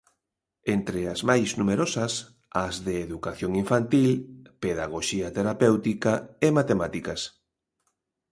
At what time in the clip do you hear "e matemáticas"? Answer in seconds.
6.45-7.21